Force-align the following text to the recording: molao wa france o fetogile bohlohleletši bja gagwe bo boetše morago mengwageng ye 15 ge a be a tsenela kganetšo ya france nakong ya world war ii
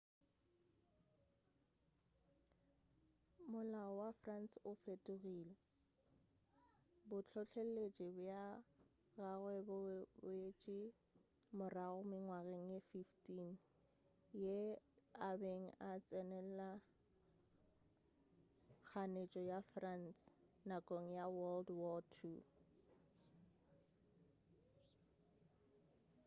molao 3.51 3.91
wa 4.01 4.09
france 4.21 4.55
o 4.69 4.71
fetogile 4.83 5.55
bohlohleletši 7.09 8.07
bja 8.17 8.43
gagwe 9.17 9.55
bo 9.67 9.75
boetše 10.21 10.79
morago 11.57 11.99
mengwageng 12.09 12.65
ye 12.73 12.79
15 12.91 13.49
ge 14.41 14.59
a 15.29 15.31
be 15.39 15.53
a 15.89 15.91
tsenela 16.07 16.69
kganetšo 18.87 19.41
ya 19.51 19.59
france 19.73 20.21
nakong 20.69 21.07
ya 21.17 21.25
world 21.37 21.69
war 21.81 22.03
ii 22.33 22.39